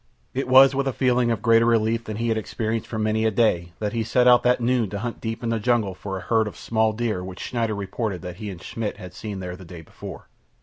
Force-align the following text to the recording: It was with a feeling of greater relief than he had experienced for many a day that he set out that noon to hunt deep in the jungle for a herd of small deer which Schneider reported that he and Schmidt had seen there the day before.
It 0.33 0.47
was 0.47 0.73
with 0.73 0.87
a 0.87 0.93
feeling 0.93 1.29
of 1.29 1.43
greater 1.43 1.67
relief 1.67 2.05
than 2.05 2.17
he 2.17 2.29
had 2.29 2.37
experienced 2.39 2.87
for 2.87 2.97
many 2.97 3.23
a 3.23 3.29
day 3.29 3.73
that 3.77 3.93
he 3.93 4.03
set 4.03 4.27
out 4.27 4.41
that 4.41 4.59
noon 4.59 4.89
to 4.89 4.97
hunt 4.97 5.21
deep 5.21 5.43
in 5.43 5.49
the 5.49 5.59
jungle 5.59 5.93
for 5.93 6.17
a 6.17 6.21
herd 6.21 6.47
of 6.47 6.57
small 6.57 6.91
deer 6.91 7.23
which 7.23 7.39
Schneider 7.39 7.75
reported 7.75 8.23
that 8.23 8.37
he 8.37 8.49
and 8.49 8.63
Schmidt 8.63 8.97
had 8.97 9.13
seen 9.13 9.41
there 9.41 9.55
the 9.55 9.63
day 9.63 9.81
before. 9.83 10.25